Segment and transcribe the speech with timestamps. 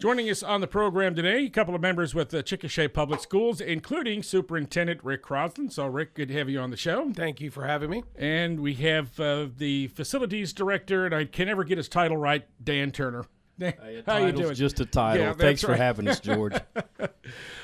[0.00, 3.60] Joining us on the program today, a couple of members with the Chickasha Public Schools,
[3.60, 5.70] including Superintendent Rick Croslin.
[5.70, 7.12] So, Rick, good to have you on the show.
[7.12, 8.04] Thank you for having me.
[8.16, 12.46] And we have uh, the Facilities Director, and I can never get his title right,
[12.64, 13.26] Dan Turner.
[13.58, 14.54] Dan, Hey, how you doing?
[14.54, 15.22] Just a title.
[15.22, 15.80] Yeah, Thanks that's for right.
[15.80, 16.54] having us, George.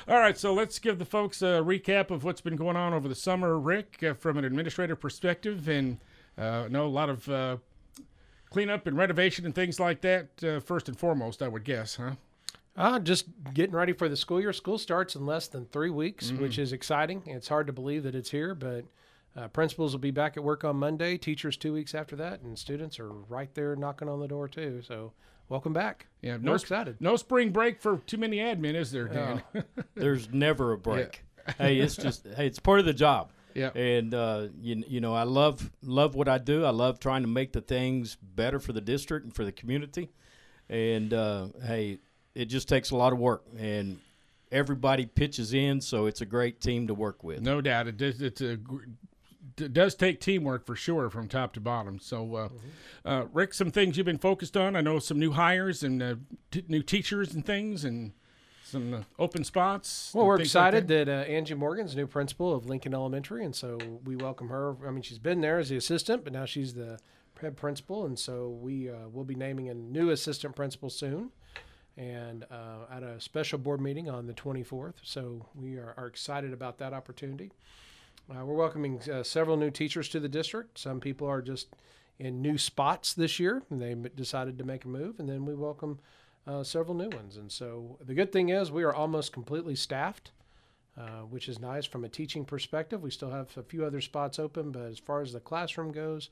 [0.07, 3.07] All right, so let's give the folks a recap of what's been going on over
[3.07, 5.67] the summer, Rick, uh, from an administrative perspective.
[5.67, 5.97] And
[6.37, 7.57] uh, know a lot of uh,
[8.51, 12.11] cleanup and renovation and things like that, uh, first and foremost, I would guess, huh?
[12.77, 14.53] Uh, just getting ready for the school year.
[14.53, 16.41] School starts in less than three weeks, Mm-hmm.
[16.43, 17.23] which is exciting.
[17.25, 18.85] It's hard to believe that it's here, but
[19.35, 22.57] uh, principals will be back at work on Monday, teachers two weeks after that, and
[22.57, 24.81] students are right there knocking on the door, too.
[24.87, 25.13] So,
[25.49, 26.05] welcome back.
[26.21, 26.97] Yeah, We're no, excited.
[26.99, 29.41] no spring break for too many admin, is there, Dan?
[29.95, 31.23] There's never a break.
[31.57, 33.31] hey, it's just hey, it's part of the job.
[33.55, 33.69] Yeah.
[33.71, 36.63] And uh, you you know, I love love what I do.
[36.65, 40.09] I love trying to make the things better for the district and for the community.
[40.69, 41.99] And uh, hey,
[42.37, 43.99] it just takes a lot of work, and
[44.51, 47.41] everybody pitches in, so it's a great team to work with.
[47.41, 48.21] No doubt, it does.
[48.21, 48.59] It's a
[49.59, 51.97] it does take teamwork for sure from top to bottom.
[51.99, 52.49] So, uh,
[53.03, 54.75] uh, Rick, some things you've been focused on.
[54.75, 56.15] I know some new hires and uh,
[56.51, 58.11] t- new teachers and things, and
[58.63, 60.11] some uh, open spots.
[60.13, 63.55] Well, we're things like excited that, uh, Angie Morgan's new principal of Lincoln Elementary, and
[63.55, 64.75] so we welcome her.
[64.85, 66.99] I mean, she's been there as the assistant, but now she's the
[67.41, 71.31] head principal, and so we uh, will be naming a new assistant principal soon,
[71.97, 74.93] and uh, at a special board meeting on the 24th.
[75.01, 77.51] So we are, are excited about that opportunity.
[78.29, 80.77] Uh, we're welcoming uh, several new teachers to the district.
[80.77, 81.67] Some people are just
[82.19, 85.55] in new spots this year, and they decided to make a move, and then we
[85.55, 85.99] welcome
[86.45, 87.37] uh, several new ones.
[87.37, 90.31] And so the good thing is we are almost completely staffed,
[90.97, 93.01] uh, which is nice from a teaching perspective.
[93.01, 96.29] We still have a few other spots open, but as far as the classroom goes,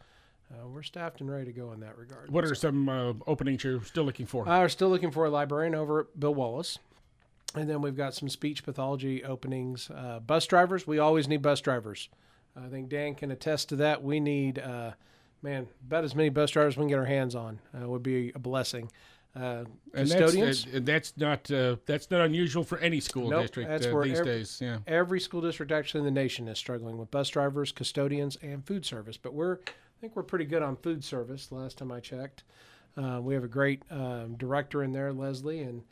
[0.51, 2.31] uh, we're staffed and ready to go in that regard.
[2.31, 4.47] What are some uh, openings you're still looking for?
[4.47, 6.79] Uh, we're still looking for a librarian over at Bill Wallace.
[7.55, 9.89] And then we've got some speech pathology openings.
[9.89, 12.09] Uh, bus drivers, we always need bus drivers.
[12.55, 14.03] I think Dan can attest to that.
[14.03, 14.91] We need, uh,
[15.41, 18.31] man, about as many bus drivers we can get our hands on uh, would be
[18.35, 18.91] a blessing.
[19.35, 23.41] Uh, and custodians, That's, uh, that's not uh, that's not unusual for any school Nope,
[23.41, 24.59] district that's uh, where these days.
[24.61, 24.77] Yeah.
[24.87, 28.85] every school district actually in the nation is struggling with bus drivers, custodians, and food
[28.85, 29.17] service.
[29.17, 29.57] But we're,
[29.95, 31.47] I think we're pretty good on food service.
[31.47, 32.43] The last time I checked,
[32.97, 35.83] uh, we have a great um, director in there, Leslie, and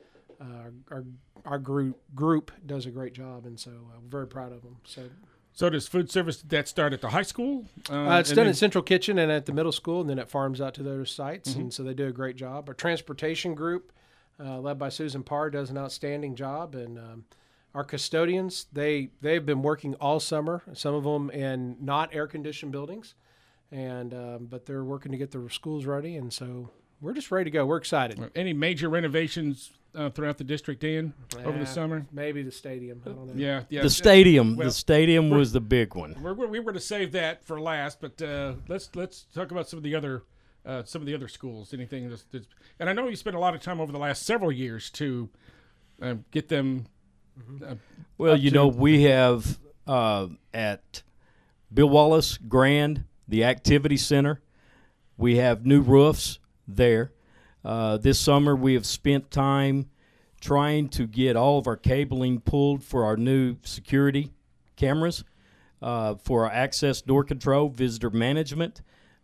[0.42, 1.04] uh, our
[1.46, 4.78] our group group does a great job, and so uh, we're very proud of them.
[4.86, 5.04] So
[5.54, 7.66] So does food service that start at the high school?
[7.90, 10.62] uh, it's done at Central Kitchen and at the middle school, and then it farms
[10.62, 11.60] out to those sites, Mm-hmm.
[11.62, 12.68] and so they do a great job.
[12.70, 13.92] Our transportation group,
[14.40, 17.26] uh, led by Susan Parr, does an outstanding job, and um,
[17.74, 20.62] our custodians they they've been working all summer.
[20.74, 23.16] Some of them in not air conditioned buildings,
[23.72, 26.70] and um, but they're working to get the schools ready, and so
[27.02, 27.66] we're just ready to go.
[27.66, 28.20] We're excited.
[28.36, 31.14] Any major renovations uh, throughout the district, Dan,
[31.44, 32.06] over the Uh, summer?
[32.12, 33.02] Maybe the stadium.
[33.06, 33.34] I don't know.
[33.36, 33.82] Yeah, yeah.
[33.82, 36.16] The stadium, well, the stadium was the big one.
[36.22, 39.68] We're, we're, we were to save that for last, but uh, let's let's talk about
[39.70, 40.24] some of the other
[40.66, 41.74] uh, some of the other schools.
[41.74, 42.48] Anything that's, that's
[42.80, 45.30] and I know you spent a lot of time over the last several years to
[46.02, 46.86] uh, get them.
[47.66, 47.76] Uh,
[48.18, 49.58] Well, you to- know, we have
[49.88, 51.02] uh, at
[51.74, 54.42] Bill Wallace Grand, the Activity Center,
[55.18, 57.12] we have new roofs there.
[57.64, 59.90] Uh, this summer, we have spent time
[60.42, 64.34] trying to get all of our cabling pulled for our new security
[64.76, 65.24] cameras,
[65.82, 68.82] uh, for our access door control, visitor management,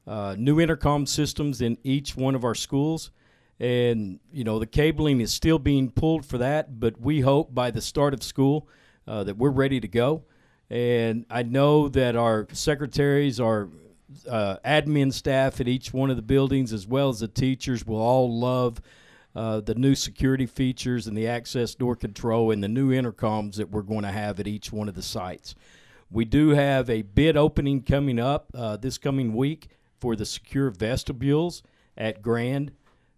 [0.08, 3.12] uh, new intercom systems in each one of our schools.
[3.60, 7.72] And, you know, the cabling is still being pulled for that, but we hope by
[7.72, 8.70] the start of school
[9.06, 10.24] uh, that we're ready to go.
[10.70, 13.68] And I know that our secretaries, our
[14.28, 18.02] uh, admin staff at each one of the buildings, as well as the teachers, will
[18.02, 18.82] all love
[19.36, 23.70] uh, the new security features and the access door control and the new intercoms that
[23.70, 25.56] we're going to have at each one of the sites.
[26.12, 29.68] We do have a bid opening coming up uh, this coming week
[30.00, 31.62] for the secure vestibules
[31.96, 32.72] at Grand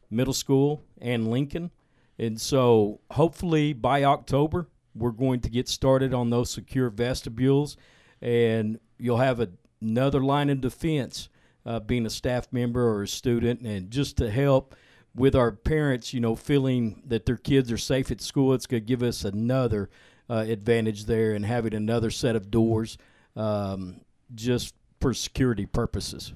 [0.10, 1.72] Middle School and Lincoln.
[2.20, 7.78] And so hopefully by October, we're going to get started on those secure vestibules
[8.22, 9.50] and you'll have a,
[9.82, 11.30] another line of defense
[11.66, 14.76] uh, being a staff member or a student and just to help
[15.14, 18.54] with our parents, you know, feeling that their kids are safe at school.
[18.54, 19.90] It's going to give us another
[20.30, 22.98] uh, advantage there and having another set of doors
[23.36, 24.02] um,
[24.34, 26.34] just for security purposes.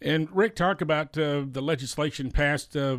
[0.00, 2.98] And Rick, talk about uh, the legislation passed uh,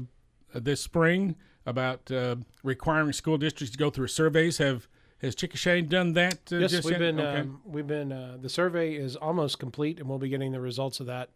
[0.53, 1.35] this spring
[1.65, 4.57] about uh, requiring school districts to go through surveys.
[4.57, 4.87] Have
[5.23, 6.39] has Chickasha done that?
[6.51, 7.39] Uh, yes, just we've been Okay.
[7.41, 10.99] um, we've been uh, the survey is almost complete, and we'll be getting the results
[10.99, 11.29] of that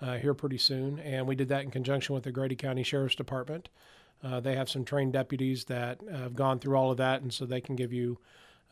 [0.00, 0.98] uh, here pretty soon.
[0.98, 3.68] And we did that in conjunction with the Grady County Sheriff's Department.
[4.24, 7.46] Uh, they have some trained deputies that have gone through all of that, and so
[7.46, 8.18] they can give you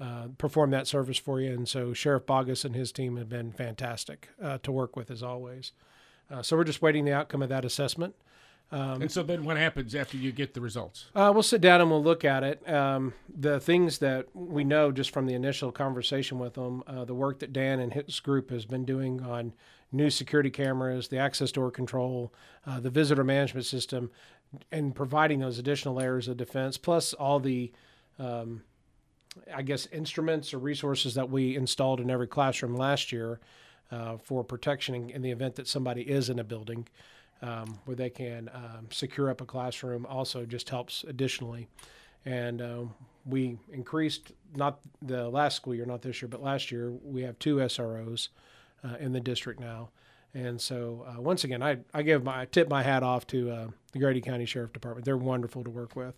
[0.01, 1.53] uh, perform that service for you.
[1.53, 5.23] And so Sheriff Boggess and his team have been fantastic uh, to work with as
[5.23, 5.73] always.
[6.31, 8.15] Uh, so we're just waiting the outcome of that assessment.
[8.73, 11.07] Um, and so then what happens after you get the results?
[11.15, 12.69] Uh, we'll sit down and we'll look at it.
[12.69, 17.15] Um, the things that we know just from the initial conversation with them, uh, the
[17.15, 19.55] work that Dan and his group has been doing on
[19.93, 22.33] new security cameras, the access door control,
[22.67, 24.11] uh, the visitor management system,
[24.73, 27.73] and providing those additional layers of defense, plus all the,
[28.19, 28.63] um,
[29.55, 33.39] I guess, instruments or resources that we installed in every classroom last year
[33.93, 36.89] uh, for protection in, in the event that somebody is in a building
[37.43, 41.69] um, where they can um, secure up a classroom also just helps additionally.
[42.25, 42.83] And uh,
[43.25, 47.39] we increased not the last school year, not this year, but last year we have
[47.39, 48.29] two SROs
[48.85, 49.91] uh, in the district now.
[50.35, 53.51] And so uh, once again, I, I give my I tip my hat off to
[53.51, 55.05] uh, the Grady County Sheriff Department.
[55.05, 56.15] They're wonderful to work with.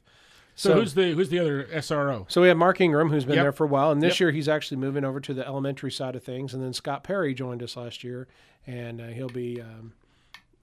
[0.57, 2.29] So, so, who's the who's the other SRO?
[2.29, 3.45] So we have Mark Ingram, who's been yep.
[3.45, 4.21] there for a while, and this yep.
[4.21, 6.53] year he's actually moving over to the elementary side of things.
[6.53, 8.27] And then Scott Perry joined us last year,
[8.67, 9.93] and uh, he'll be um,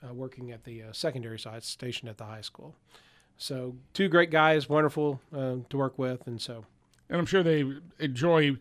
[0.03, 2.75] uh, working at the uh, secondary side, stationed at the high school.
[3.37, 6.65] So two great guys, wonderful uh, to work with, and so.
[7.09, 7.63] And I'm sure they
[7.99, 8.57] enjoy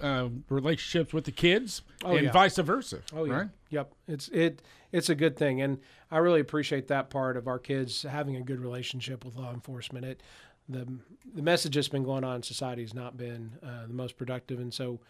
[0.00, 2.32] uh, relationships with the kids, oh, and yeah.
[2.32, 3.00] vice versa.
[3.14, 3.48] Oh yeah, right?
[3.70, 3.92] yep.
[4.06, 4.62] It's it
[4.92, 5.78] it's a good thing, and
[6.10, 10.04] I really appreciate that part of our kids having a good relationship with law enforcement.
[10.04, 10.22] It
[10.68, 10.86] the
[11.34, 14.60] the message that's been going on in society has not been uh, the most productive,
[14.60, 15.00] and so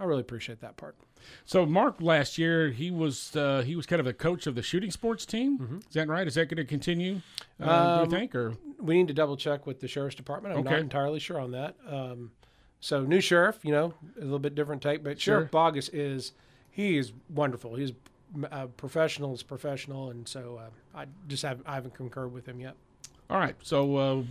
[0.00, 0.96] I really appreciate that part.
[1.44, 4.62] So Mark last year he was uh, he was kind of the coach of the
[4.62, 5.58] shooting sports team.
[5.58, 5.78] Mm-hmm.
[5.78, 6.26] Is that right?
[6.26, 7.20] Is that going to continue?
[7.60, 8.34] Uh, um, do you um, think?
[8.34, 10.54] Or we need to double check with the sheriff's department.
[10.54, 10.70] I'm okay.
[10.70, 11.74] not entirely sure on that.
[11.88, 12.30] Um,
[12.80, 15.40] so new sheriff, you know, a little bit different take, but sure.
[15.40, 16.32] Sheriff Boggess is
[16.70, 17.74] he is wonderful.
[17.74, 17.92] He's
[18.52, 22.60] uh, professional is professional, and so uh, I just have I haven't concurred with him
[22.60, 22.74] yet.
[23.30, 24.22] All right, so uh,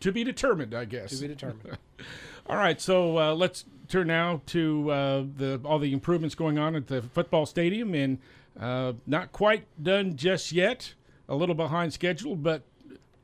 [0.00, 1.10] to be determined, I guess.
[1.10, 1.78] To be determined.
[2.46, 6.74] All right, so uh, let's turn now to uh, the all the improvements going on
[6.76, 8.18] at the football stadium, and
[8.58, 10.94] uh, not quite done just yet.
[11.28, 12.62] A little behind schedule, but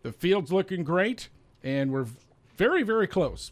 [0.03, 1.31] the field's looking great,
[1.63, 2.07] and we're
[2.57, 3.51] very, very close.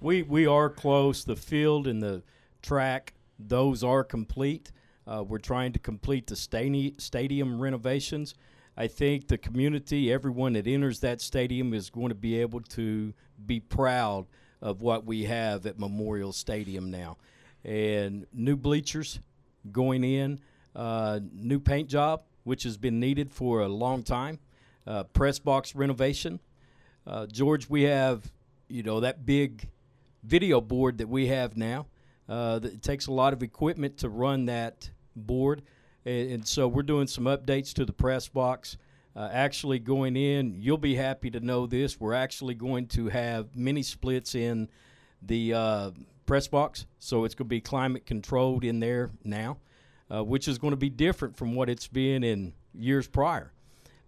[0.00, 1.24] We we are close.
[1.24, 2.22] The field and the
[2.62, 4.72] track, those are complete.
[5.06, 8.34] Uh, we're trying to complete the stadium renovations.
[8.76, 13.12] I think the community, everyone that enters that stadium, is going to be able to
[13.44, 14.26] be proud
[14.62, 17.18] of what we have at Memorial Stadium now.
[17.64, 19.20] And new bleachers
[19.70, 20.40] going in,
[20.74, 24.38] uh, new paint job, which has been needed for a long time,
[24.86, 26.40] uh, press box renovation.
[27.06, 28.32] Uh, George, we have,
[28.68, 29.68] you know, that big
[30.22, 31.86] video board that we have now.
[32.28, 35.62] Uh, it takes a lot of equipment to run that board.
[36.04, 38.76] And, and so we're doing some updates to the press box
[39.14, 40.54] uh, actually going in.
[40.58, 42.00] You'll be happy to know this.
[42.00, 44.68] We're actually going to have mini splits in
[45.20, 45.90] the uh,
[46.26, 49.58] press box, so it's going to be climate controlled in there now,
[50.10, 53.52] uh, which is going to be different from what it's been in years prior.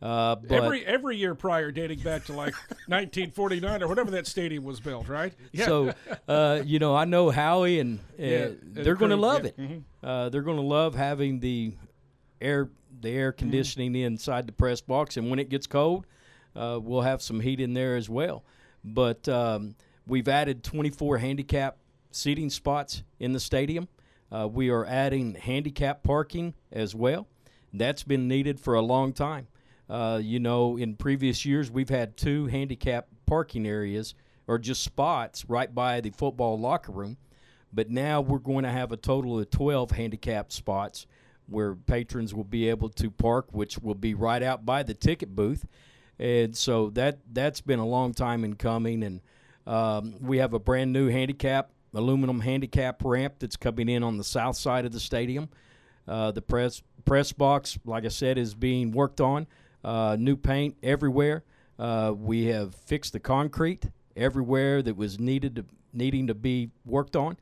[0.04, 2.54] Uh, every every year prior, dating back to like
[2.88, 5.32] 1949 or whatever that stadium was built, right?
[5.52, 5.64] Yeah.
[5.74, 5.94] So,
[6.28, 9.48] uh, you know, I know Howie and uh, yeah, they're going to love yeah.
[9.48, 9.56] it.
[9.56, 10.06] Mm-hmm.
[10.06, 11.72] Uh, they're going to love having the
[12.38, 12.68] air
[13.00, 13.38] the air mm-hmm.
[13.38, 14.04] conditioning mm.
[14.04, 16.06] inside the press box, and when it gets cold,
[16.54, 18.44] uh, we'll have some heat in there as well.
[18.84, 19.74] But um,
[20.06, 21.78] we've added 24 handicap
[22.10, 23.88] seating spots in the stadium.
[24.30, 27.26] Uh, we are adding handicap parking as well.
[27.72, 29.48] That's been needed for a long time.
[29.88, 34.14] Uh, you know, in previous years, we've had two handicap parking areas
[34.46, 37.16] or just spots right by the football locker room.
[37.72, 41.06] But now we're going to have a total of 12 handicap spots
[41.46, 45.34] where patrons will be able to park, which will be right out by the ticket
[45.34, 45.66] booth.
[46.18, 49.02] And so that that's been a long time in coming.
[49.02, 49.20] And
[49.66, 54.24] um, we have a brand new handicap aluminum handicap ramp that's coming in on the
[54.24, 55.48] south side of the stadium.
[56.06, 59.46] Uh, the press press box, like I said, is being worked on.
[59.84, 61.44] Uh, new paint everywhere.
[61.78, 63.86] Uh, we have fixed the concrete
[64.16, 67.36] everywhere that was needed to, needing to be worked on,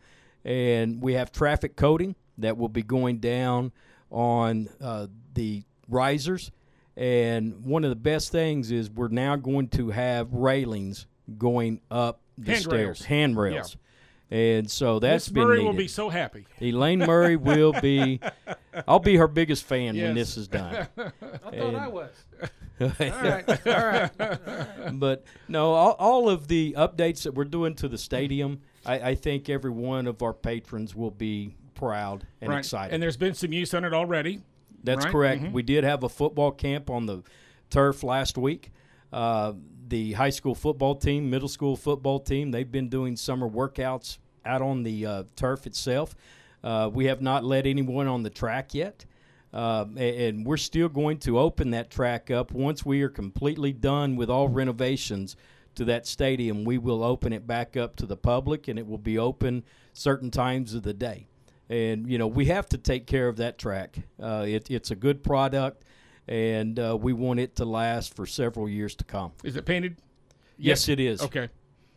[0.44, 3.72] and we have traffic coating that will be going down
[4.10, 6.50] on uh, the risers.
[6.96, 11.06] And one of the best things is we're now going to have railings
[11.38, 12.98] going up the handrails.
[12.98, 13.76] stairs, handrails.
[13.76, 13.78] Yeah.
[14.32, 15.66] And so that's Miss been Murray needed.
[15.68, 16.46] will be so happy.
[16.58, 18.18] Elaine Murray will be.
[18.88, 20.06] I'll be her biggest fan yes.
[20.06, 20.88] when this is done.
[20.96, 22.10] I thought and, I was.
[22.80, 24.98] all right, all right.
[24.98, 29.14] But no, all, all, of the updates that we're doing to the stadium, I, I
[29.16, 32.60] think every one of our patrons will be proud and right.
[32.60, 32.94] excited.
[32.94, 34.40] And there's been some use on it already.
[34.82, 35.12] That's right?
[35.12, 35.42] correct.
[35.42, 35.52] Mm-hmm.
[35.52, 37.22] We did have a football camp on the
[37.68, 38.72] turf last week.
[39.12, 39.52] Uh,
[39.88, 44.62] the high school football team, middle school football team, they've been doing summer workouts out
[44.62, 46.14] on the uh, turf itself.
[46.62, 49.04] Uh, we have not let anyone on the track yet.
[49.52, 54.16] Uh, and we're still going to open that track up once we are completely done
[54.16, 55.36] with all renovations
[55.74, 56.64] to that stadium.
[56.64, 60.30] We will open it back up to the public, and it will be open certain
[60.30, 61.26] times of the day.
[61.68, 63.96] And you know we have to take care of that track.
[64.22, 65.84] Uh, it, it's a good product,
[66.26, 69.32] and uh, we want it to last for several years to come.
[69.44, 69.96] Is it painted?
[70.56, 71.48] Yes, it is Okay.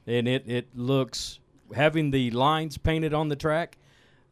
[0.08, 1.40] and it, it looks
[1.74, 3.78] having the lines painted on the track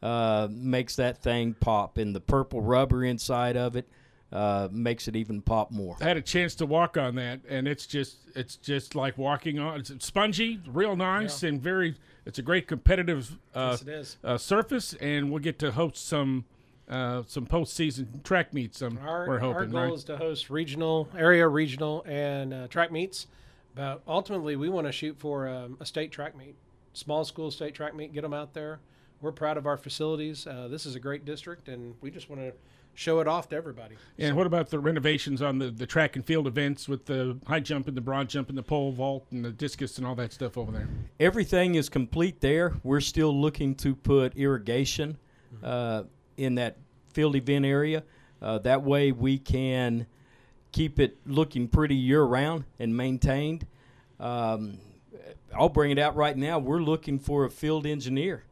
[0.01, 3.87] uh, makes that thing pop and the purple rubber inside of it
[4.31, 7.67] uh, makes it even pop more I had a chance to walk on that, and
[7.67, 9.79] it's just it's just like walking on.
[9.79, 11.95] It's spongy, real nice, and very.
[12.25, 14.17] It's a great competitive uh, Yes, it is.
[14.23, 16.45] uh, surface, and we'll get to host some
[16.89, 18.81] uh, some postseason track meets.
[18.81, 19.93] Um, Our, we're our hoping, goal right?
[19.93, 23.27] is to host regional, area regional, and uh, track meets.
[23.75, 26.55] But ultimately, we want to shoot for um, a state track meet,
[26.93, 28.13] small school state track meet.
[28.13, 28.79] Get them out there.
[29.21, 30.45] We're proud of our facilities.
[30.47, 32.53] Uh, this is a great district, and we just want to
[32.95, 33.95] show it off to everybody.
[34.19, 37.59] And what about the renovations on the, the track and field events with the high
[37.59, 40.31] jump and the broad jump and the pole vault and the discus and all that
[40.31, 40.87] stuff over there?
[41.19, 45.17] everything is complete there we're still looking to put irrigation
[45.63, 46.03] uh,
[46.37, 46.77] in that
[47.13, 48.03] field event area
[48.41, 50.05] uh, that way we can
[50.71, 53.65] keep it looking pretty year round and maintained
[54.19, 54.77] um,
[55.57, 56.59] i'll bring it out right now.
[56.59, 58.43] We're looking for a field engineer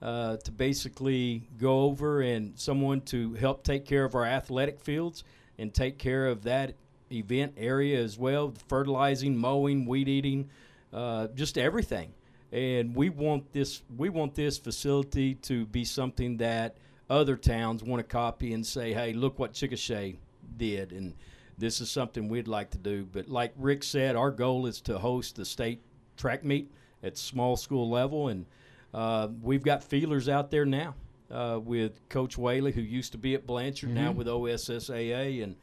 [0.00, 5.24] uh, to basically go over and someone to help take care of our athletic fields
[5.58, 6.74] and take care of that
[7.10, 10.48] event area as well fertilizing mowing weed eating
[10.92, 12.12] uh, just everything.
[12.52, 16.76] And we want this we want this facility to be something that
[17.10, 20.16] other towns want to copy and say hey look what chickasha
[20.56, 21.14] did and
[21.58, 23.04] this is something we'd like to do.
[23.10, 25.82] But like rick said our goal is to host the state
[26.18, 26.70] track meet
[27.02, 28.44] at small school level and
[28.92, 30.94] uh, we've got feelers out there now
[31.30, 35.56] uh, with Coach Whaley, who used to be at Blanchard, now with OSSAA, and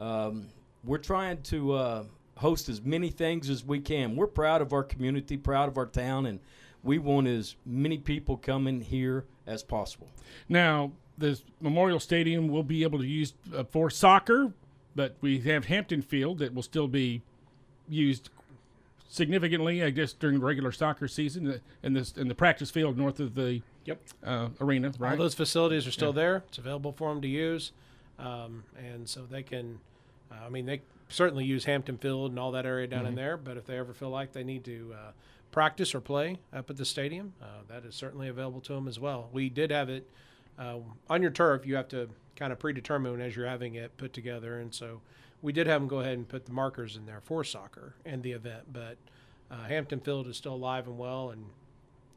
[0.00, 0.48] um,
[0.82, 2.04] we're trying to uh,
[2.36, 4.16] host as many things as we can.
[4.16, 6.40] We're proud of our community, proud of our town, and
[6.82, 10.08] we want as many people coming here as possible.
[10.48, 14.52] Now, the Memorial Stadium will be able to use uh, for soccer,
[14.96, 17.22] but we have Hampton Field that will still be
[17.88, 18.30] used
[19.14, 23.20] significantly, I guess, during the regular soccer season, in this and the practice field north
[23.20, 24.00] of the Yep.
[24.24, 26.42] uh, arena, All those facilities are still there.
[26.48, 27.72] It's available for them to use,
[28.18, 29.78] um, and so they can.
[30.32, 33.36] Uh, I mean, they certainly use Hampton Field and all that area down in there.
[33.36, 35.10] But if they ever feel like they need to uh,
[35.52, 38.98] practice or play up at the stadium, uh, that is certainly available to them as
[38.98, 39.28] well.
[39.32, 40.08] We did have it
[40.58, 40.78] uh,
[41.10, 41.66] on your turf.
[41.66, 45.02] You have to kind of predetermine as you're having it put together, and so
[45.44, 48.22] we did have them go ahead and put the markers in there for soccer and
[48.22, 48.64] the event.
[48.72, 48.96] But
[49.50, 51.44] uh, Hampton Field is still alive and well, and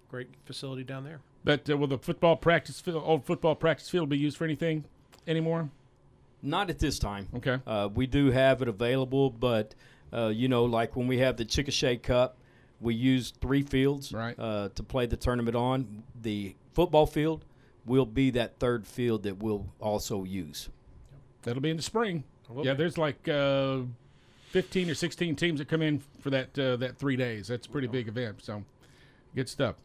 [0.10, 1.20] great facility down there.
[1.44, 4.86] but uh, will the football practice field, old football practice field, be used for anything
[5.28, 5.70] anymore?
[6.42, 7.28] Not at this time.
[7.36, 7.58] Okay.
[7.68, 9.76] Uh, we do have it available, but
[10.14, 12.38] uh, you know, like when we have the Chickasha Cup,
[12.80, 14.40] we use three fields Right.
[14.40, 16.04] uh, to play the tournament on.
[16.22, 17.44] The football field
[17.86, 20.70] will be that third field that we'll also use.
[21.42, 22.24] That'll be in the spring.
[22.50, 23.80] Will yeah, there's like uh,
[24.52, 27.48] 15 or 16 teams that come in for that uh, that three days.
[27.48, 28.44] That's a pretty big event.
[28.44, 28.64] So,
[29.36, 29.76] good stuff.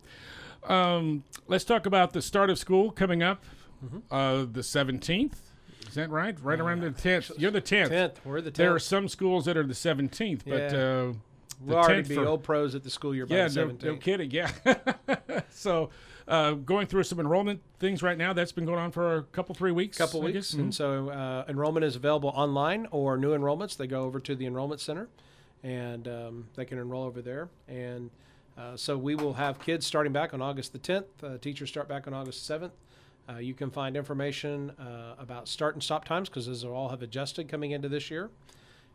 [0.64, 3.44] Um, let's talk about the start of school coming up,
[3.84, 3.98] Mm-hmm.
[4.14, 5.32] uh, the 17th.
[5.88, 6.36] Is that right?
[6.40, 7.32] Right around the 10th.
[7.36, 7.88] You're the 10th.
[7.88, 8.56] Tenth, we're the tenth.
[8.58, 10.78] There are some schools that are the 17th, but Yeah.
[10.78, 11.12] uh,
[11.60, 13.62] We'll already 10th be for- old pros at the school year by yeah, the no,
[13.62, 13.92] seventeenth.
[13.92, 14.30] no kidding.
[14.30, 14.52] Yeah.
[15.50, 15.90] so,
[16.32, 18.32] uh, going through some enrollment things right now.
[18.32, 19.98] That's been going on for a couple, three weeks.
[19.98, 20.52] couple I weeks.
[20.52, 20.60] Mm-hmm.
[20.60, 23.76] and so uh, enrollment is available online or new enrollments.
[23.76, 25.08] They go over to the enrollment center,
[25.62, 27.50] and um, they can enroll over there.
[27.68, 28.10] And
[28.56, 31.04] uh, so we will have kids starting back on August the 10th.
[31.22, 32.70] Uh, teachers start back on August 7th.
[33.28, 37.02] Uh, you can find information uh, about start and stop times because those all have
[37.02, 38.30] adjusted coming into this year.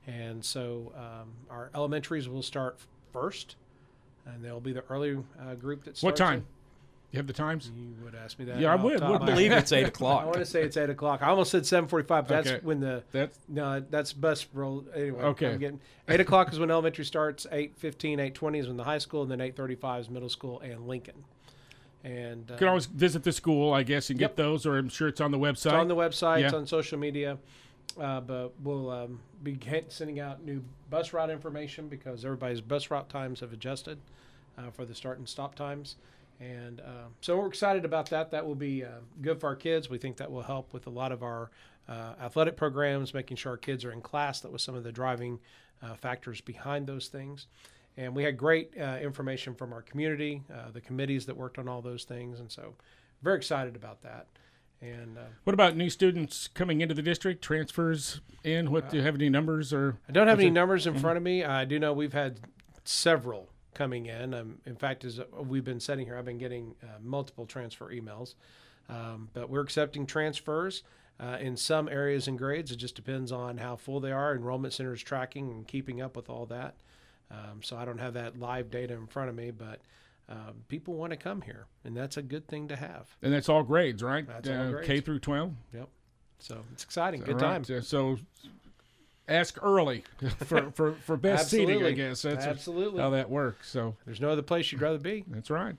[0.07, 2.79] And so um, our elementaries will start
[3.13, 3.57] first,
[4.25, 6.03] and they'll be the early uh, group that starts.
[6.03, 6.47] What time?
[7.11, 7.15] It.
[7.15, 7.71] You have the times?
[7.75, 8.59] You would ask me that.
[8.59, 10.21] Yeah, I would, top would of I believe it's eight o'clock.
[10.23, 11.21] I want to say it's eight o'clock.
[11.23, 12.27] I almost said seven forty-five.
[12.27, 12.59] That's Okay.
[12.65, 14.85] when the That's no, that's bus roll.
[14.95, 15.51] Anyway, Okay.
[15.53, 17.47] I'm getting eight o'clock is when elementary starts.
[17.51, 20.29] Eight fifteen, eight twenty is when the high school, and then eight thirty-five is middle
[20.29, 21.23] school and Lincoln.
[22.03, 24.31] And uh, You can always visit the school, I guess, and Yep.
[24.31, 25.65] get those, or I'm sure it's on the website.
[25.67, 27.37] it's on the website, it's on social media.
[27.99, 33.09] Uh, but we'll um, be sending out new bus route information because everybody's bus route
[33.09, 33.97] times have adjusted
[34.57, 35.95] uh, for the start and stop times.
[36.39, 38.31] And uh, so we're excited about that.
[38.31, 38.89] That will be uh,
[39.21, 39.89] good for our kids.
[39.89, 41.49] We think that will help with a lot of our
[41.89, 44.41] uh, athletic programs, making sure our kids are in class.
[44.41, 45.39] That was some of the driving
[45.81, 47.47] uh, factors behind those things.
[47.95, 51.67] And we had great uh, information from our community, uh, the committees that worked on
[51.67, 52.39] all those things.
[52.39, 52.75] And so
[53.23, 54.27] very excited about that.
[54.79, 57.43] And uh, What about new students coming into the district?
[57.43, 58.69] Transfers in?
[58.69, 59.97] What do you have any numbers or?
[60.07, 61.43] I don't have any it- numbers in front of me.
[61.43, 62.41] I do know we've had
[62.83, 64.33] several coming in.
[64.33, 68.33] Um, in fact, as we've been sitting here, I've been getting uh, multiple transfer emails.
[68.89, 70.81] Um, but we're accepting transfers
[71.19, 72.71] uh, in some areas and grades.
[72.71, 74.33] It just depends on how full they are.
[74.35, 76.75] Enrollment Center is tracking and keeping up with all that.
[77.29, 79.81] Um, so I don't have that live data in front of me, but
[80.29, 83.07] um, people want to come here, and that's a good thing to have.
[83.21, 84.25] And that's all grades, right?
[84.25, 84.87] That's all Uh, grades.
[84.87, 85.53] K through 12?
[85.73, 85.89] Yep.
[86.39, 87.21] So it's exciting.
[87.21, 87.63] Good All time.
[87.69, 88.17] uh, So
[89.27, 90.03] ask early
[90.45, 92.21] for, for, for best seating, I guess.
[92.21, 93.01] That's Absolutely.
[93.01, 93.69] how that works.
[93.69, 95.23] So There's no other place you'd rather be.
[95.27, 95.75] that's right.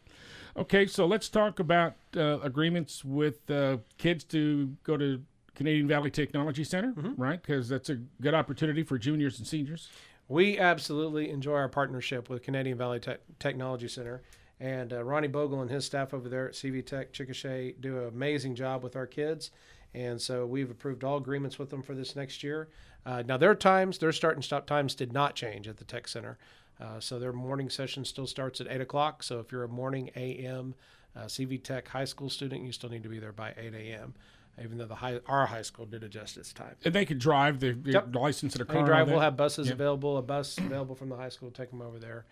[0.57, 5.23] Okay, so let's talk about uh, agreements with uh, kids to go to
[5.55, 7.21] Canadian Valley Technology Center, Mm-hmm.
[7.21, 7.41] right?
[7.41, 9.89] Because that's a good opportunity for juniors and seniors.
[10.29, 14.23] We absolutely enjoy our partnership with Canadian Valley Tech Technology Center.
[14.61, 18.09] And uh, Ronnie Bogle and his staff over there at CV Tech Chickasha do an
[18.09, 19.53] amazing job with our kids.
[19.95, 22.69] And so we've approved all agreements with them for this next year.
[23.07, 26.07] Uh, now, their times, their start and stop times did not change at the Tech
[26.09, 26.39] Center.
[26.81, 29.23] Uh, so their morning session still starts at 8 o'clock.
[29.23, 30.75] So if you're a morning AM
[31.17, 34.15] uh, CV Tech high school student, you still need to be there by 8 a.m.,
[34.63, 36.75] even though the high, our high school did adjust its time.
[36.85, 38.15] And they could drive the, Yep.
[38.15, 38.85] license in a car.
[38.85, 39.73] Drive, we'll have buses Yeah.
[39.75, 42.25] available, a bus available from the high school, take them over there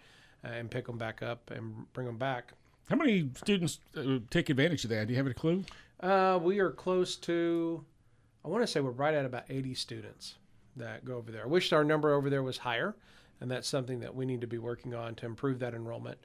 [0.44, 2.52] uh, and pick them back up and bring them back.
[2.90, 5.06] How many students uh, take advantage of that?
[5.08, 5.64] Do you have a clue?
[6.00, 7.84] Uh, we are close to,
[8.44, 10.34] I want to say we're right at about 80 students
[10.76, 11.44] that go over there.
[11.44, 12.94] I wish our number over there was higher,
[13.40, 16.18] and that's something that we need to be working on to improve that enrollment.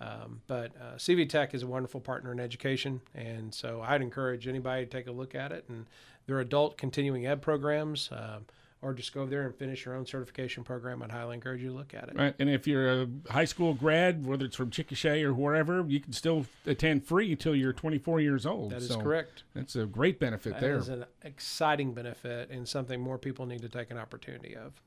[0.00, 4.46] Um, but uh, CV Tech is a wonderful partner in education, and so I'd encourage
[4.46, 5.64] anybody to take a look at it.
[5.68, 5.86] And
[6.26, 8.46] their adult continuing ed programs, um,
[8.80, 11.02] or just go over there and finish your own certification program.
[11.02, 12.16] I'd highly encourage you to look at it.
[12.16, 12.34] Right.
[12.38, 16.12] And if you're a high school grad, whether it's from Chickasha or wherever, you can
[16.12, 18.70] still attend free until you're 24 years old.
[18.70, 19.42] That is So correct.
[19.54, 20.76] That's a great benefit That there.
[20.76, 24.80] is an exciting benefit and something more people need to take an opportunity of.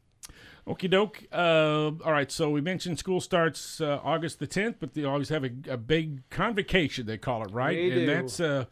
[0.67, 1.23] Okie doke.
[1.31, 2.31] Uh, all right.
[2.31, 5.75] So we mentioned school starts uh, August the 10th, but they always have a, a
[5.77, 7.75] big convocation, they call it, right?
[7.75, 8.05] They and do.
[8.05, 8.65] that's uh,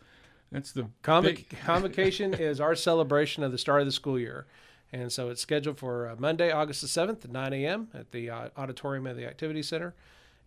[0.51, 4.45] that's the Convoc- big- convocation is our celebration of the start of the school year.
[4.91, 7.89] And so it's scheduled for uh, Monday, August the 7th at 9 a.m.
[7.93, 9.93] at the uh, auditorium of the Activity Center.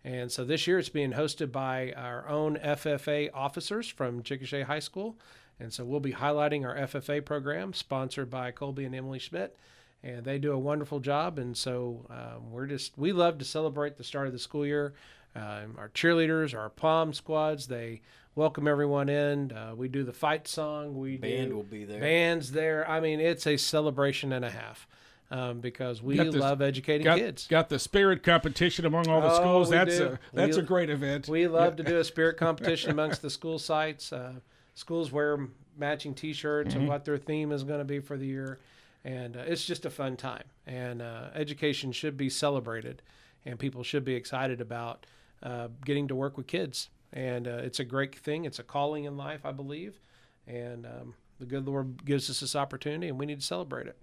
[0.03, 4.79] And so this year it's being hosted by our own FFA officers from Chickasha High
[4.79, 5.15] School.
[5.59, 9.55] And so we'll be highlighting our FFA program sponsored by Colby and Emily Schmidt.
[10.03, 11.39] And they do a wonderful job.
[11.39, 14.93] And so um, we're just, we love to celebrate the start of the school year.
[15.35, 18.01] Um, our cheerleaders, our pom squads, they
[18.35, 19.51] welcome everyone in.
[19.51, 20.97] Uh, we do the fight song.
[20.99, 21.99] We Band do will be there.
[22.01, 22.87] bands there.
[22.89, 24.87] I mean, it's a celebration and a half
[25.31, 27.47] um, because we Got this- love educating got, kids.
[27.47, 29.69] got the spirit competition among all the Oh, schools.
[29.71, 30.05] That's do.
[30.05, 31.27] a that's We- a great event.
[31.27, 34.13] We love to do a spirit competition amongst the school sites.
[34.13, 34.33] Uh,
[34.75, 36.79] schools wear matching T-shirts Mm-hmm.
[36.81, 38.59] and what their theme is going to be for the year,
[39.03, 40.43] and uh, it's just a fun time.
[40.67, 43.01] And uh, education should be celebrated,
[43.43, 45.07] and people should be excited about
[45.43, 46.89] uh, getting to work with kids.
[47.11, 48.45] And uh, it's a great thing.
[48.45, 49.99] It's a calling in life, I believe,
[50.47, 53.97] and um, the good Lord gives us this opportunity, and we need to celebrate it.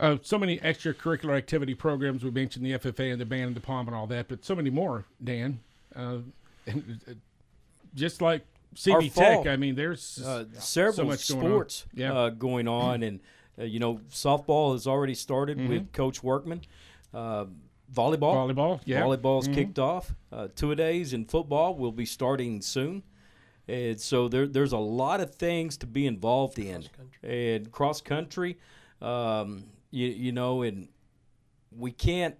[0.00, 2.24] uh, so many extracurricular activity programs.
[2.24, 4.54] We mentioned the FFA and the band and the pom and all that, but so
[4.54, 5.60] many more, Dan.
[5.94, 6.18] Uh,
[6.66, 7.12] and, uh,
[7.94, 8.42] just like
[8.90, 9.42] Our CV fall.
[9.44, 11.50] Tech, I mean, there's uh, several much going on.
[11.50, 12.12] sports Yeah.
[12.14, 13.20] uh, going on, and
[13.58, 15.68] uh, you know, softball has already started Mm-hmm.
[15.68, 16.62] with Coach Workman.
[17.14, 17.46] Uh,
[17.92, 18.80] volleyball, volleyball.
[18.84, 19.08] Yeah, Mm-hmm.
[19.26, 20.14] volleyball's kicked off.
[20.32, 23.02] Uh, two a days in football will be starting soon,
[23.68, 26.84] and so there, there's a lot of things to be involved in.
[27.22, 28.58] And cross country,
[29.00, 30.88] um, you, you know, and
[31.70, 32.36] we can't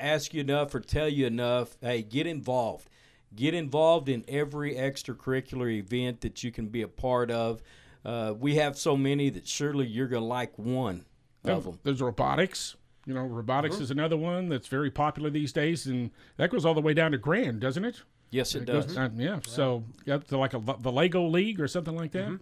[0.00, 1.76] ask you enough or tell you enough.
[1.80, 2.88] Hey, get involved.
[3.34, 7.60] Get involved in every extracurricular event that you can be a part of.
[8.04, 11.04] Uh, we have so many that surely you're going to like one
[11.44, 11.78] of them.
[11.82, 12.76] There's robotics.
[13.08, 16.74] You know, robotics is another one that's very popular these days, and that goes all
[16.74, 18.02] the way down to grand, doesn't it?
[18.28, 18.98] Yes, it goes- does.
[18.98, 19.40] uh, yeah.
[19.46, 22.38] So got to like a, the Lego League or something like that.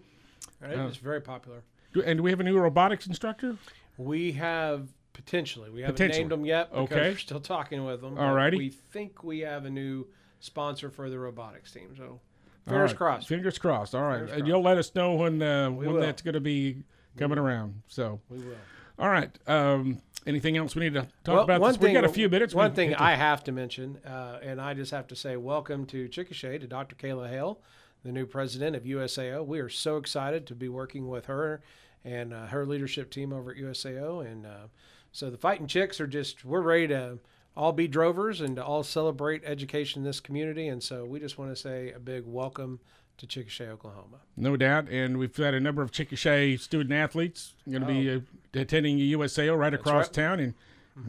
[0.59, 0.77] Right?
[0.77, 1.61] it's very popular.
[1.93, 3.55] Do- And do we have a new robotics instructor?
[3.97, 5.69] We have potentially.
[5.69, 6.19] We haven't Potentially.
[6.19, 7.09] named them yet because Okay.
[7.11, 8.15] we're still talking with them.
[8.15, 8.57] but Alrighty.
[8.57, 10.05] We think we have a new
[10.41, 11.95] sponsor for the robotics team.
[11.95, 12.19] So
[12.67, 12.97] fingers right.
[12.97, 13.29] crossed.
[13.29, 13.95] Fingers crossed.
[13.95, 16.01] All right, Fingers and you'll let us know when uh, when will.
[16.01, 16.83] that's going to be
[17.17, 17.81] coming around.
[17.87, 18.55] So, We will.
[18.99, 19.31] all right.
[19.47, 21.61] Um, Anything else we need to talk Well, about?
[21.61, 21.77] one this?
[21.77, 22.53] thing, we got a few minutes.
[22.53, 26.09] One thing I have to mention, uh, and I just have to say, welcome to
[26.09, 26.97] Chickasha to Dr.
[26.97, 27.61] Kayla Hale,
[28.03, 29.45] the new president of USAO.
[29.45, 31.61] We are so excited to be working with her
[32.03, 34.29] and uh, her leadership team over at USAO.
[34.29, 34.67] And uh,
[35.13, 37.19] so the Fighting Chicks are just, we're ready to
[37.55, 40.67] all be drovers and to all celebrate education in this community.
[40.67, 42.81] And so we just want to say a big welcome
[43.17, 44.17] to Chickasha, Oklahoma.
[44.35, 44.89] No doubt.
[44.89, 48.19] And we've had a number of Chickasha student athletes going to be uh,
[48.53, 50.13] attending USAO right across right.
[50.13, 50.53] town and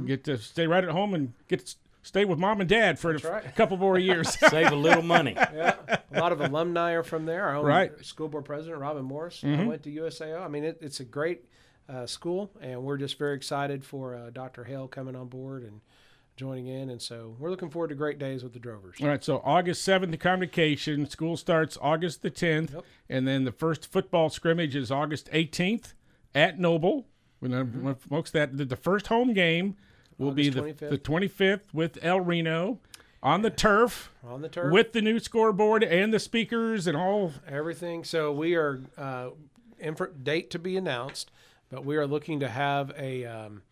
[0.06, 3.14] get to stay right at home and get to stay with mom and dad for
[3.14, 3.46] a, right.
[3.46, 4.28] a couple more years.
[4.50, 5.34] Save a little money.
[5.36, 5.76] yeah,
[6.12, 7.44] a lot of alumni are from there.
[7.44, 7.92] Our own Right.
[7.92, 8.02] Mm-hmm.
[8.02, 10.42] school board president Robin Morris uh, went to USAO.
[10.42, 11.44] I mean, it, it's a great
[11.88, 14.64] uh, school, and we're just very excited for uh, Dr.
[14.64, 15.80] Hale coming on board and
[16.38, 16.88] joining in.
[16.90, 18.96] And so we're looking forward to great days with the Drovers.
[19.02, 21.08] All right, so August 7th, the convocation.
[21.10, 22.74] School starts August the 10th.
[22.74, 22.84] Yep.
[23.10, 25.94] And then the first football scrimmage is August 18th
[26.34, 27.06] at Noble.
[27.40, 29.76] When when folks, that the, first home game
[30.16, 30.90] will be the, 25th.
[30.90, 32.78] the 25th with El Reno
[33.22, 37.32] on the turf On the turf, with the new scoreboard and the speakers and all.
[37.46, 38.04] everything.
[38.04, 39.30] So we are uh,
[40.22, 41.30] date to be announced,
[41.70, 43.62] but we are looking to have a um,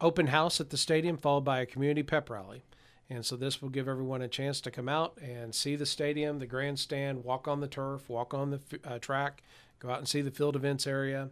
[0.00, 2.62] open house at the stadium followed by a community pep rally.
[3.08, 6.38] And so this will give everyone a chance to come out and see the stadium,
[6.38, 9.42] the grandstand, walk on the turf, walk on the uh, track,
[9.80, 11.30] go out and see the field events area.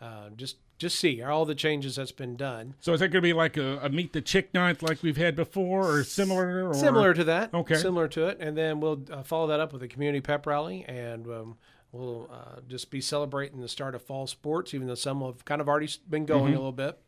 [0.00, 2.74] Uh, just just see all the changes that's been done.
[2.80, 5.18] So is that going to be like a, a meet the chick night like we've
[5.18, 6.70] had before, or similar?
[6.70, 6.74] Or?
[6.74, 7.52] Similar to that.
[7.52, 7.76] Okay.
[7.76, 8.38] Similar to it.
[8.40, 11.58] And then we'll uh, follow that up with a community pep rally, and um,
[11.92, 15.60] we'll uh, just be celebrating the start of fall sports, even though some have kind
[15.60, 16.54] of already been going Mm-hmm.
[16.54, 16.98] a little bit.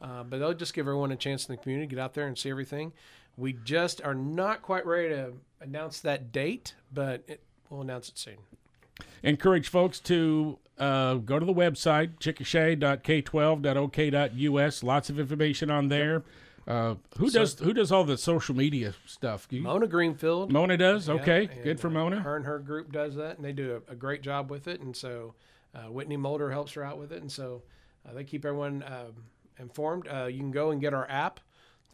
[0.00, 2.26] Uh, but they'll just give everyone a chance in the community to get out there
[2.26, 2.92] and see everything.
[3.36, 8.18] We just are not quite ready to announce that date, but it, we'll announce it
[8.18, 8.36] soon.
[9.22, 14.82] encourage folks to uh, go to the website chickasha.k12.ok.us.
[14.82, 16.22] Lots of information on there.
[16.66, 19.46] Uh, who does who does all the social media stuff?
[19.50, 20.50] You- Mona Greenfield.
[20.50, 21.08] Mona does.
[21.08, 22.20] Yeah, Okay, and, good for uh, Mona.
[22.20, 24.80] Her and her group does that, and they do a, a great job with it.
[24.80, 25.34] And so
[25.74, 27.62] uh, Whitney Mulder helps her out with it, and so
[28.08, 29.24] uh, they keep everyone um
[29.58, 30.08] informed.
[30.08, 31.40] Uh, you can go and get our app,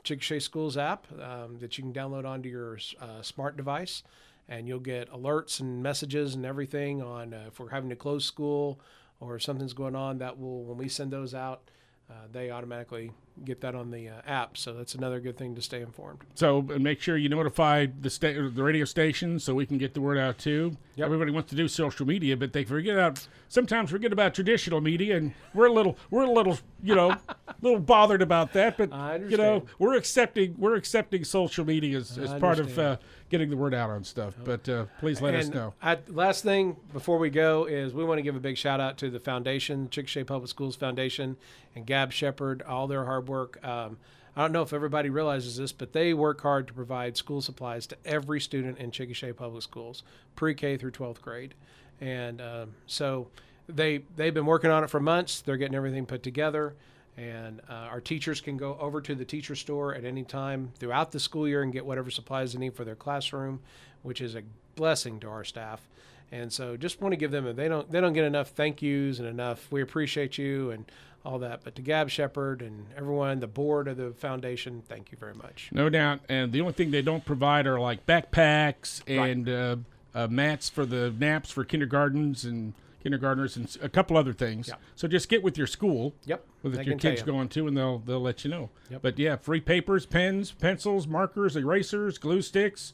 [0.05, 4.03] Chickasha Schools app, um, that you can download onto your uh, smart device,
[4.49, 8.25] and you'll get alerts and messages and everything on uh, if we're having to close
[8.25, 8.81] school
[9.21, 10.19] or something's going on.
[10.19, 11.71] That will when we send those out.
[12.11, 13.13] Uh, they automatically
[13.45, 16.21] get that on the uh, app, so that's another good thing to stay informed.
[16.35, 20.01] So make sure you notify the sta- the radio station so we can get the
[20.01, 20.77] word out too.
[20.97, 21.07] Yep.
[21.07, 25.17] Everybody wants to do social media, but they forget out sometimes forget about traditional media,
[25.19, 27.15] and we're a little we're a little you know
[27.61, 28.79] little bothered about that.
[28.79, 32.97] But I you know we're accepting we're accepting social media as, as part of uh,
[33.29, 34.35] getting the word out on stuff.
[34.43, 35.75] But uh, please let us know.
[35.83, 38.97] I, last thing before we go is we want to give a big shout out
[38.99, 41.37] to the foundation, Chickasha Public Schools Foundation,
[41.75, 43.65] and Gab Shepard, all their hard work.
[43.65, 43.97] Um,
[44.37, 47.87] I don't know if everybody realizes this, but they work hard to provide school supplies
[47.89, 50.03] to every student in Chickasha Public Schools,
[50.37, 51.55] pre-K through 12th grade,
[52.01, 53.29] and um, so
[53.67, 55.41] they they've been working on it for months.
[55.41, 56.75] They're getting everything put together.
[57.17, 61.13] And uh, our teachers can go over to the teacher store at any time throughout
[61.13, 63.61] the school year and get whatever supplies they need for their classroom,
[64.03, 64.43] which is a
[64.75, 65.87] blessing to our staff.
[66.33, 68.83] And so, just want to give them a, they don't they don't get enough thank
[68.83, 70.85] yous and enough we appreciate you and
[71.25, 71.63] all that.
[71.65, 75.71] But to Gab Shepard and everyone, the board of the foundation, thank you very much.
[75.73, 76.21] No doubt.
[76.29, 79.31] And the only thing they don't provide are like backpacks Right.
[79.31, 79.77] and uh,
[80.15, 84.69] uh, mats for the naps for kindergartens and kindergartners and a couple other things.
[84.69, 84.75] Yeah.
[84.95, 88.21] So just get with your school Yep, with your kids going to, and they'll they'll
[88.21, 88.71] let you know.
[88.91, 89.03] Yep.
[89.03, 92.93] But yeah, free papers, pens, pencils, markers, erasers, glue sticks.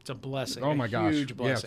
[0.00, 0.62] It's a blessing.
[0.62, 1.64] Oh a my gosh, huge yes.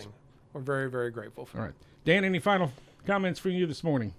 [0.54, 0.66] Blessing.
[0.66, 1.58] We're very very grateful for.
[1.58, 2.24] All right, Dan.
[2.24, 2.72] Any final
[3.06, 4.14] comments for you this morning?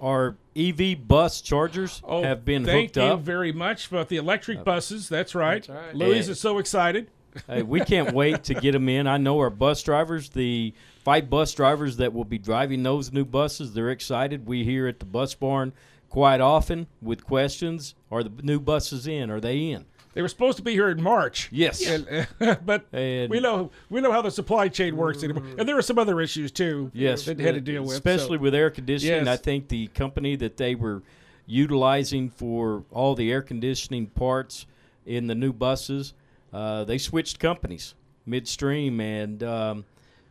[0.00, 3.20] Our EV bus chargers oh, have been Oh, thank hooked you up.
[3.20, 5.08] very much about the electric buses.
[5.08, 5.66] That's right.
[5.66, 5.94] That's right.
[5.94, 6.32] Louise Yeah.
[6.32, 7.08] is so excited.
[7.48, 9.06] Hey, we can't wait to get them in.
[9.08, 10.72] I know our bus drivers, the
[11.04, 14.46] five bus drivers that will be driving those new buses, they're excited.
[14.46, 15.72] We hear at the bus barn
[16.08, 19.30] quite often with questions: Are the new buses in?
[19.30, 19.86] Are they in?
[20.14, 21.48] They were supposed to be here in March.
[21.52, 21.86] Yes.
[21.86, 22.26] And,
[22.66, 25.44] but And- we know we know how the supply chain works anymore.
[25.58, 26.90] And there are some other issues too.
[26.92, 27.92] Yes, that had to deal with.
[27.92, 29.26] especially so- with air conditioning.
[29.26, 29.28] Yes.
[29.28, 31.02] I think the company that they were
[31.46, 34.66] utilizing for all the air conditioning parts
[35.06, 36.14] in the new buses,
[36.52, 37.94] uh, they switched companies
[38.26, 39.84] midstream, and um,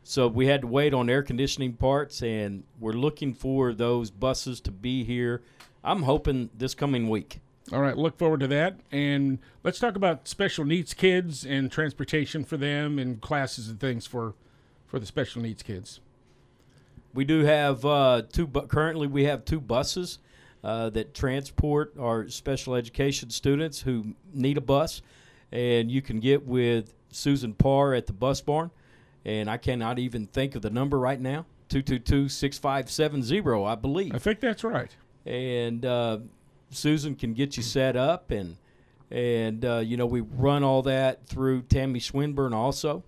[0.07, 2.21] so we had to wait on air conditioning parts.
[2.21, 5.41] And we're looking for those buses to be here.
[5.83, 7.39] I'm hoping this coming week.
[7.73, 8.79] All right, look forward to that.
[8.91, 14.07] And let's talk about special needs kids and transportation for them and classes and things
[14.07, 14.33] for
[14.85, 15.99] for the special needs kids.
[17.13, 18.47] We do have uh, two.
[18.47, 20.19] Bu- currently, we have two buses.
[20.63, 25.01] uh, that transport our special education students who need a bus.
[25.51, 28.71] And you can get with Susan Parr at the bus barn.
[29.27, 31.45] And I cannot even think of the number right now.
[31.69, 34.15] 222 6570, I believe.
[34.15, 34.95] I think that's right.
[35.25, 36.19] and uh,
[36.69, 38.55] Susan can get you set up, and
[39.11, 43.03] and uh, you know we run all that through Tammy Swinburne also,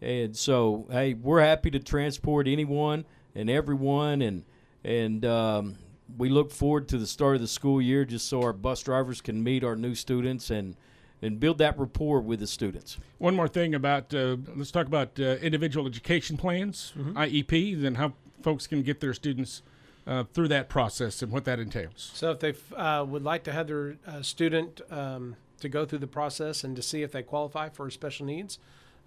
[0.00, 3.04] and so hey, we're happy to transport anyone
[3.36, 4.42] and everyone, and
[4.84, 5.76] and um,
[6.18, 9.20] we look forward to the start of the school year just so our bus drivers
[9.20, 10.76] can meet our new students and
[11.22, 12.98] and build that rapport with the students.
[13.18, 18.12] One more thing about uh, let's talk about uh, individual education plans, IEP, and how
[18.42, 19.62] folks can get their students
[20.06, 22.10] uh, through that process and what that entails.
[22.14, 26.00] So if they uh, would like to have their uh, student um, to go through
[26.00, 28.58] the process and to see if they qualify for special needs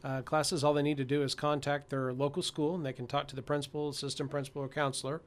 [0.04, 3.08] uh, classes, all they need to do is contact their local school and they can
[3.08, 5.21] talk to the principal, assistant principal, or counselor.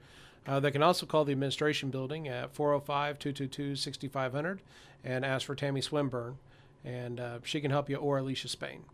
[0.46, 4.62] Uh, they can also call the administration building at 405 222 6500
[5.04, 6.38] and ask for Tammy Swinburne.
[6.84, 8.84] And uh, she can help you, or Alicia Spain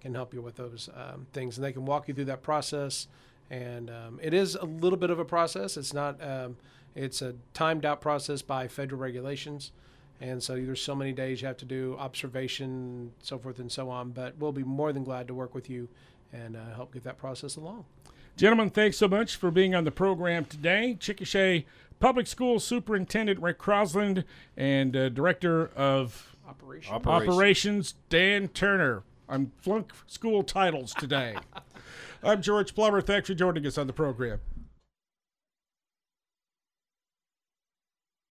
[0.00, 1.56] can help you with those um, things.
[1.56, 3.08] And they can walk you through that process.
[3.50, 5.76] And um, it is a little bit of a process.
[5.76, 6.56] It's not, um,
[6.94, 9.72] it's a timed out process by federal regulations.
[10.20, 13.88] And so there's so many days you have to do observation, so forth and so
[13.88, 14.10] on.
[14.10, 15.88] But we'll be more than glad to work with you
[16.32, 17.84] and uh, help get that process along.
[18.36, 20.96] Gentlemen, thanks so much for being on the program today.
[20.98, 21.64] Chickasha
[21.98, 24.24] Public School Superintendent Rick Croslin
[24.56, 26.94] and uh, Director of Operation.
[26.94, 29.02] Oper- Operations Dan Turner.
[29.28, 31.36] I'm flunk school titles today.
[32.22, 33.00] I'm George Plummer.
[33.00, 34.40] Thanks for joining us on the program.